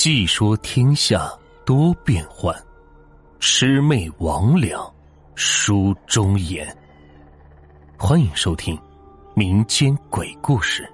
[0.00, 1.28] 细说天下
[1.66, 2.54] 多变幻，
[3.40, 4.94] 魑魅魍魉
[5.34, 6.64] 书中言。
[7.98, 8.80] 欢迎收听
[9.34, 10.88] 民间鬼故事。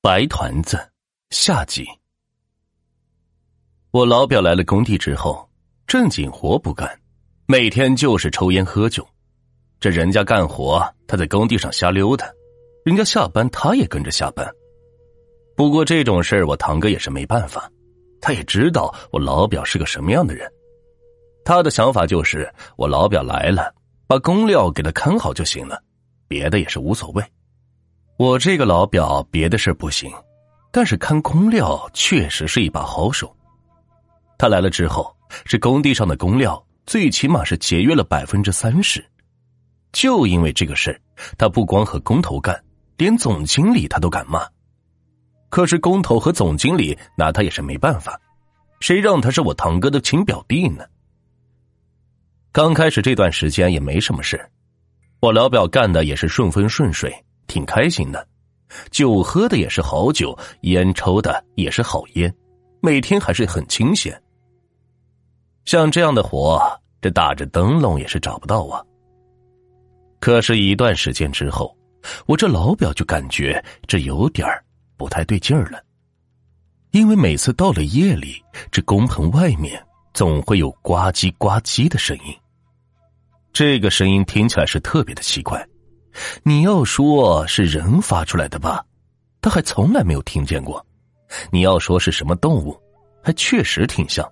[0.00, 0.76] 白团子
[1.30, 1.86] 下集。
[3.92, 5.48] 我老表来了工地之后，
[5.86, 7.00] 正经活不干，
[7.46, 9.06] 每天就是抽烟喝酒。
[9.78, 12.26] 这人家干活，他在工地上瞎溜达。
[12.84, 14.48] 人家下班，他也跟着下班。
[15.54, 17.70] 不过这种事儿，我堂哥也是没办法。
[18.20, 20.50] 他也知道我老表是个什么样的人，
[21.44, 23.72] 他的想法就是：我老表来了，
[24.06, 25.82] 把工料给他看好就行了，
[26.28, 27.24] 别的也是无所谓。
[28.16, 30.10] 我这个老表别的事不行，
[30.70, 33.34] 但是看工料确实是一把好手。
[34.38, 35.12] 他来了之后，
[35.44, 39.04] 这工地上的工料最起码是节约了百分之三十。
[39.92, 41.00] 就因为这个事，
[41.36, 42.60] 他不光和工头干。
[43.02, 44.48] 连总经理他都敢骂，
[45.48, 48.16] 可是工头和总经理拿他也是没办法，
[48.78, 50.84] 谁让他是我堂哥的亲表弟呢？
[52.52, 54.48] 刚开始这段时间也没什么事，
[55.18, 57.12] 我老表干的也是顺风顺水，
[57.48, 58.24] 挺开心的，
[58.92, 62.32] 酒喝的也是好酒，烟抽的也是好烟，
[62.80, 64.16] 每天还是很清闲。
[65.64, 66.62] 像这样的活，
[67.00, 68.80] 这打着灯笼也是找不到啊。
[70.20, 71.76] 可是，一段时间之后。
[72.26, 74.46] 我这老表就感觉这有点
[74.96, 75.82] 不太对劲儿了，
[76.90, 79.82] 因为每次到了夜里，这工棚外面
[80.14, 82.36] 总会有呱唧呱唧的声音。
[83.52, 85.66] 这个声音听起来是特别的奇怪，
[86.42, 88.84] 你要说是人发出来的吧，
[89.40, 90.80] 他还从来没有听见过；
[91.50, 92.80] 你要说是什么动物，
[93.22, 94.26] 还确实挺像。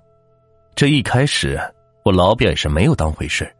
[0.75, 1.61] 这一开始，
[2.05, 3.51] 我老表也是没有当回事，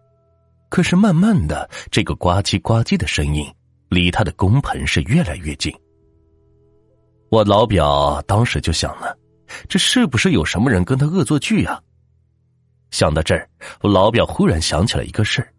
[0.69, 3.47] 可是慢慢的，这个呱唧呱唧的声音。
[3.91, 5.71] 离他的工棚是越来越近。
[7.29, 9.17] 我老表当时就想了，
[9.69, 11.81] 这是不是有什么人跟他恶作剧啊？
[12.91, 13.49] 想到这儿，
[13.83, 15.53] 我老表忽然想起了一个事儿：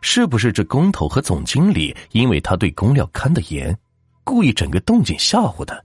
[0.00, 3.76] 是不是这工头和总经理因为他对工料看得严，
[4.22, 5.80] 故意整个动静吓唬他？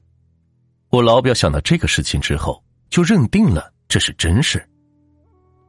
[0.90, 4.64] 我老表想到这个事情之后，就认定了这是真事。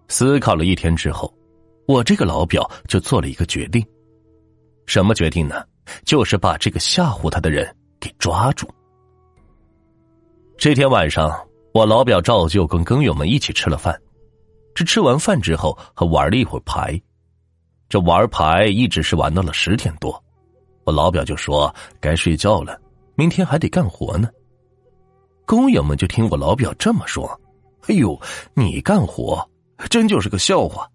[0.09, 1.33] 思考了一天之后，
[1.89, 3.85] 我这个老表就做了一个决定。
[4.87, 5.65] 什么决定呢？
[6.05, 8.69] 就是把这个吓唬他的人给抓住。
[10.59, 11.31] 这天晚上，
[11.73, 14.01] 我老表照旧跟工友们一起吃了饭。
[14.75, 17.01] 这吃完饭之后，还玩了一会儿牌。
[17.89, 20.23] 这玩牌一直是玩到了十点多，
[20.85, 22.79] 我老表就说该睡觉了，
[23.15, 24.29] 明天还得干活呢。
[25.45, 27.29] 工友们就听我老表这么说
[27.87, 28.21] ：“哎呦，
[28.55, 29.49] 你干活
[29.89, 30.91] 真就是个笑话。”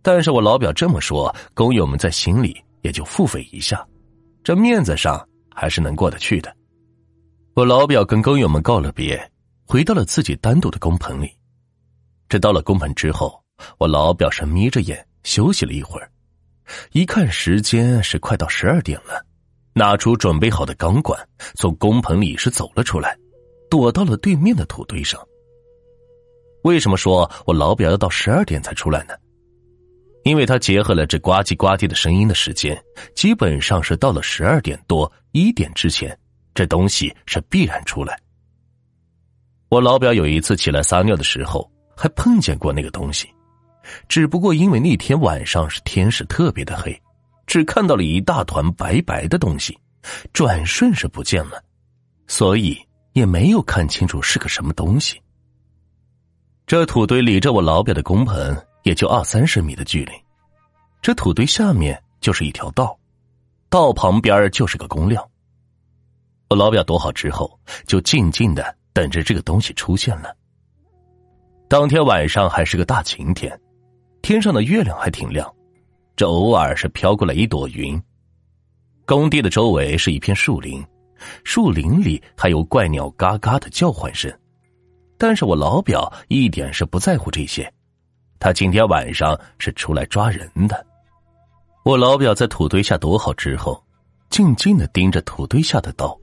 [0.00, 2.62] 但是我老表这么说，工友们在心里。
[2.86, 3.84] 也就腹诽一下，
[4.44, 6.56] 这面子上还是能过得去的。
[7.54, 9.20] 我老表跟工友们告了别，
[9.66, 11.28] 回到了自己单独的工棚里。
[12.28, 13.42] 这到了工棚之后，
[13.78, 16.08] 我老表是眯着眼休息了一会儿，
[16.92, 19.20] 一看时间是快到十二点了，
[19.72, 21.18] 拿出准备好的钢管，
[21.56, 23.18] 从工棚里是走了出来，
[23.68, 25.20] 躲到了对面的土堆上。
[26.62, 29.14] 为什么说我老表要到十二点才出来呢？
[30.26, 32.76] 因为他结合了这呱唧呱唧的声音的时间，
[33.14, 36.18] 基本上是到了十二点多一点之前，
[36.52, 38.18] 这东西是必然出来。
[39.68, 43.28] 我老表有一次起来撒尿的时候，还碰见过那个东西，
[44.08, 47.00] 只不过因为那天晚上是天是特别的黑，
[47.46, 49.78] 只看到了一大团白白的东西，
[50.32, 51.62] 转瞬是不见了，
[52.26, 52.76] 所以
[53.12, 55.22] 也没有看清楚是个什么东西。
[56.66, 58.60] 这土堆里着我老表的工棚。
[58.86, 60.12] 也就二三十米的距离，
[61.02, 62.96] 这土堆下面就是一条道，
[63.68, 65.28] 道旁边就是个公料。
[66.48, 67.58] 我老表躲好之后，
[67.88, 70.32] 就静静的等着这个东西出现了。
[71.66, 73.60] 当天晚上还是个大晴天，
[74.22, 75.52] 天上的月亮还挺亮，
[76.14, 78.00] 这偶尔是飘过来一朵云。
[79.04, 80.80] 工地的周围是一片树林，
[81.42, 84.32] 树林里还有怪鸟嘎嘎的叫唤声，
[85.18, 87.68] 但是我老表一点是不在乎这些。
[88.38, 90.86] 他今天晚上是出来抓人的。
[91.84, 93.82] 我老表在土堆下躲好之后，
[94.28, 96.18] 静静的盯着土堆下的刀。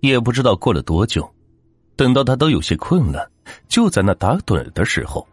[0.00, 1.28] 也不知道过了多久，
[1.96, 3.30] 等到他都有些困了，
[3.68, 5.26] 就在那打盹的时候，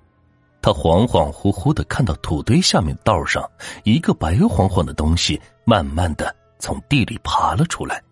[0.61, 3.49] 他恍恍惚惚的看到土堆下面道上
[3.83, 8.03] 一个白晃晃的东西，慢慢的从地里爬了出来。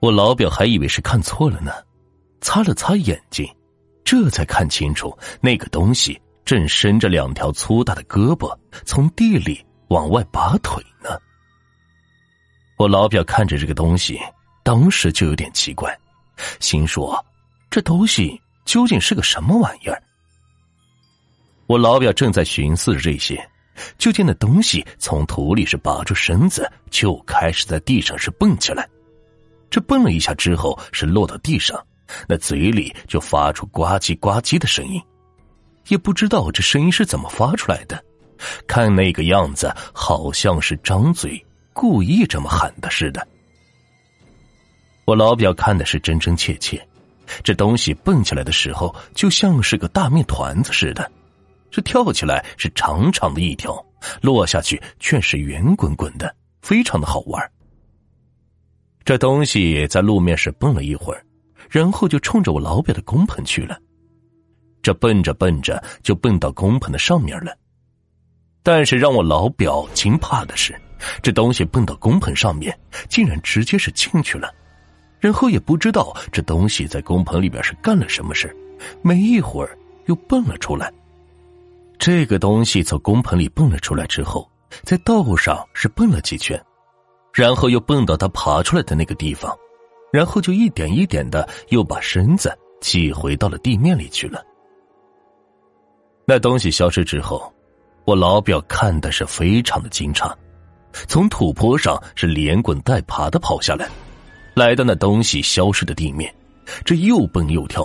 [0.00, 1.72] 我老表还以为是看错了呢，
[2.40, 3.46] 擦了擦眼睛，
[4.04, 6.18] 这才看清楚那个东西。
[6.48, 11.10] 正伸着两条粗大的胳膊，从地里往外拔腿呢。
[12.78, 14.18] 我老表看着这个东西，
[14.62, 15.94] 当时就有点奇怪，
[16.58, 17.22] 心说
[17.68, 20.02] 这东西究竟是个什么玩意儿？
[21.66, 23.46] 我老表正在寻思着这些，
[23.98, 28.88] 就见那东西从土里是拔出身子，就开始在地上是蹦起来。
[29.68, 31.78] 这蹦了一下之后，是落到地上，
[32.26, 34.98] 那嘴里就发出呱唧呱唧的声音，
[35.88, 38.02] 也不知道这声音是怎么发出来的。
[38.66, 43.26] 看那个样子，好像是张嘴故意这么喊的似的。
[45.04, 46.80] 我老表看的是真真切切，
[47.42, 51.10] 这东西蹦起来的时候，就像是个大面团子似的。
[51.70, 53.84] 这跳起来是长长的一条，
[54.22, 57.42] 落下去却是圆滚滚的，非常的好玩。
[59.04, 61.24] 这东西在路面是蹦了一会儿，
[61.68, 63.78] 然后就冲着我老表的工棚去了。
[64.88, 67.54] 这蹦着蹦着就蹦到工棚的上面了。
[68.62, 70.74] 但是让我老表惊怕的是，
[71.22, 72.74] 这东西蹦到工棚上面，
[73.06, 74.50] 竟然直接是进去了，
[75.20, 78.56] 然后也不知道这东西在工棚里边是干了什么事
[79.02, 79.76] 没一会儿
[80.06, 80.90] 又蹦了出来。
[81.98, 84.50] 这个东西从工棚里蹦了出来之后，
[84.84, 86.58] 在道路上是蹦了几圈，
[87.34, 89.54] 然后又蹦到他爬出来的那个地方，
[90.10, 92.50] 然后就一点一点的又把身子
[92.80, 94.42] 挤回到了地面里去了。
[96.30, 97.50] 那东西消失之后，
[98.04, 100.30] 我老表看的是非常的惊诧，
[100.92, 103.88] 从土坡上是连滚带爬的跑下来，
[104.54, 106.30] 来到那东西消失的地面，
[106.84, 107.82] 这又蹦又跳，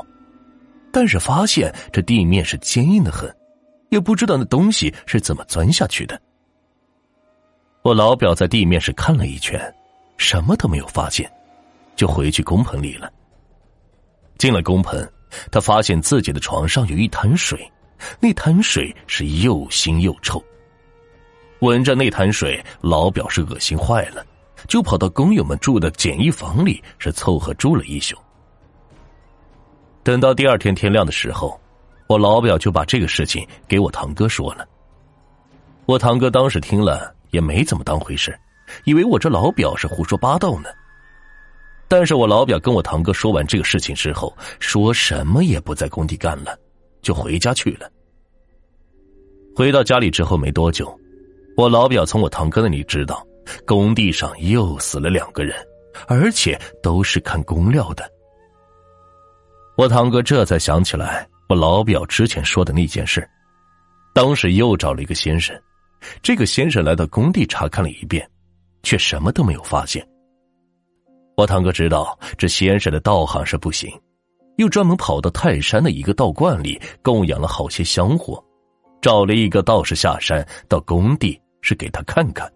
[0.92, 3.34] 但是发现这地面是坚硬的很。
[3.92, 6.22] 也不知道那东西是怎么钻下去的。
[7.82, 9.74] 我老表在地面是看了一圈，
[10.18, 11.32] 什么都没有发现，
[11.96, 13.10] 就回去工棚里了。
[14.38, 15.02] 进了工棚，
[15.50, 17.72] 他发现自己的床上有一滩水，
[18.20, 20.44] 那潭水是又腥又臭。
[21.60, 24.26] 闻着那潭水，老表是恶心坏了，
[24.68, 28.16] 就跑到工友们住的简易房里是凑合住了一宿。
[30.04, 31.60] 等到第二天天亮的时候。
[32.06, 34.68] 我老表就把这个事情给我堂哥说了。
[35.86, 38.38] 我堂哥当时听了也没怎么当回事，
[38.84, 40.70] 以为我这老表是胡说八道呢。
[41.88, 46.56] 但是我老表跟我堂哥说完这个事情之后，说什么也不在工地干了，
[47.04, 47.88] 就回家去了。
[49.56, 51.00] 回到家里之后没多久，
[51.56, 53.24] 我老表从我堂哥那里知道，
[53.68, 55.56] 工地上又死了两个人，
[56.08, 58.10] 而且都是看工料的。
[59.78, 61.28] 我堂哥这才想起来。
[61.50, 63.30] 我老表之前说的那件事，
[64.14, 65.56] 当时又找了一个先生，
[66.22, 68.28] 这个先生来到工地查看了一遍，
[68.82, 70.04] 却什么都没有发现。
[71.36, 73.92] 我堂哥知道这先生的道行是不行，
[74.58, 78.44] 又专门跑到泰山的一个道观里供养了好些香火，
[79.02, 82.52] 找了一个道士下山到工地是给他看看。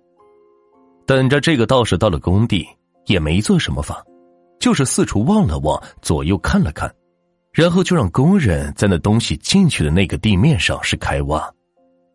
[1.06, 2.68] 等着这个道士到了工地，
[3.06, 4.04] 也没做什么法，
[4.60, 6.94] 就是四处望了望，左右看了看。
[7.54, 11.52] 然后就让工人在那东西进去的那个地面上是开挖，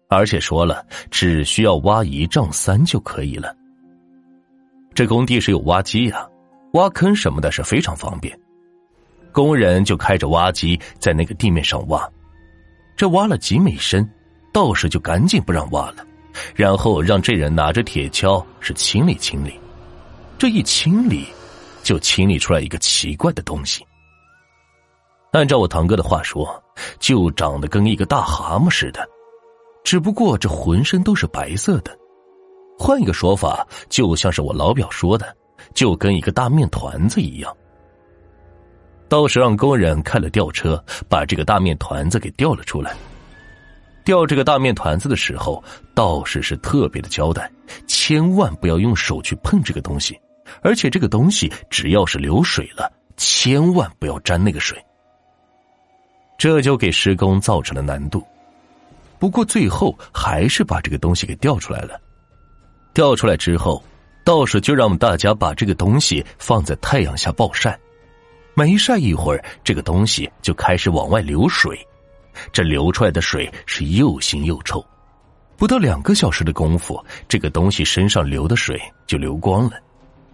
[0.08, 3.52] 而且说了只需要挖一丈三就可以了。
[4.94, 6.28] 这工地是有挖机呀，
[6.74, 8.38] 挖坑什么的是非常方便。
[9.32, 12.08] 工人就开着挖机在那个地面上挖，
[12.96, 14.08] 这挖了几米深，
[14.52, 16.06] 道士就赶紧不让挖了，
[16.54, 19.58] 然后让这人拿着铁锹是清理清理。
[20.38, 21.26] 这一清理，
[21.82, 23.84] 就清理出来一个奇怪的东西。
[25.32, 26.62] 按照我堂哥的话说，
[27.00, 29.08] 就长得跟一个大蛤蟆似的，
[29.82, 31.96] 只不过这浑身都是白色的。
[32.78, 35.34] 换一个说法，就像是我老表说的，
[35.72, 37.56] 就跟一个大面团子一样。
[39.12, 42.94] 道士让工人开了吊车，把这个大面团子给吊了出来。
[44.06, 45.62] 吊这个大面团子的时候，
[45.94, 47.52] 道士是特别的交代，
[47.86, 50.18] 千万不要用手去碰这个东西，
[50.62, 54.82] 而且这个东西只要是流水了，千万不要沾那个水。
[56.38, 58.26] 这就给施工造成了难度，
[59.18, 62.00] 不过最后还是把这个东西给调出来了。
[62.94, 63.84] 调出来之后，
[64.24, 67.78] 道士就让大家把这个东西放在太阳下暴晒，
[68.54, 71.78] 没晒一会儿，这个东西就开始往外流水。
[72.52, 74.84] 这流出来的水是又腥又臭，
[75.56, 79.72] 不到两个小时的功夫，这个东西身上流的水就流光了，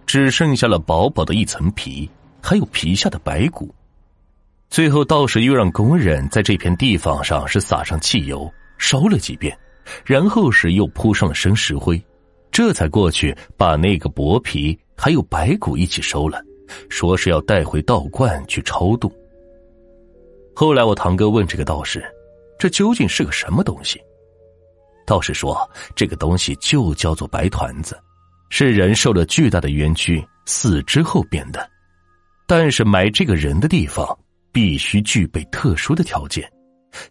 [0.05, 2.09] 只剩下了薄薄的一层皮，
[2.41, 3.73] 还有皮下的白骨。
[4.69, 9.57] 最后，道士又让工人在这片地方上是撒上汽油烧了几遍，
[10.05, 12.01] 然后是又铺上了生石灰，
[12.51, 16.41] 这才过去把那个薄皮还有白骨一起收了，
[16.89, 19.11] 说是要带回道观去超度。
[20.55, 22.03] 后来我堂哥问这个道士，
[22.57, 24.01] 这究竟是个什么东西？
[25.05, 25.57] 道士说，
[25.95, 27.97] 这个东西就叫做白团子，
[28.49, 31.67] 是人受了巨大的冤屈死之后变的，
[32.47, 34.05] 但是埋这个人的地方
[34.51, 36.51] 必须具备特殊的条件，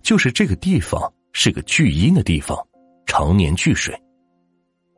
[0.02, 2.56] 就是这个地方是个聚阴的地方，
[3.06, 3.98] 常年聚水。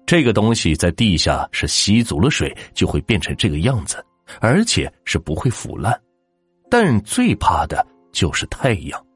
[0.07, 4.05] 这个东西在地下是吸足了水就会变成这个样子，
[4.41, 5.99] 而且是不会腐烂。
[6.71, 9.07] 但最怕的就是太阳。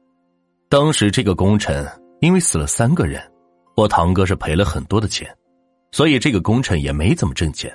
[0.67, 1.87] 当时这个工程
[2.19, 3.21] 因为死了三个人，
[3.77, 5.33] 我堂哥是赔了很多的钱，
[5.91, 7.73] 所以这个工程也没怎么挣钱。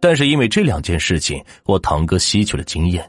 [0.00, 3.08] 但是因为这两件事情，我堂哥吸取了经验，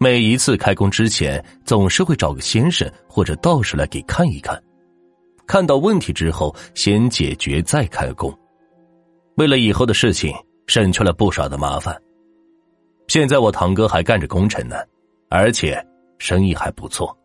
[0.00, 4.60] 每一次开工之前，总是会找个先生或者道士来给看一看，
[5.46, 8.36] 看到问题之后先解决再开工。
[9.36, 10.34] 为了以后的事情，
[10.66, 11.96] 省去了不少的麻烦。
[13.10, 14.76] 现在我堂哥还干着工程呢，
[15.30, 15.84] 而且
[16.18, 17.18] 生意还不错。